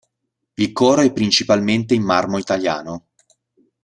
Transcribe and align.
Il 0.55 0.71
coro 0.71 1.01
è 1.03 1.13
principalmente 1.13 1.93
in 1.93 2.01
marmo 2.01 2.39
italiano. 2.39 3.09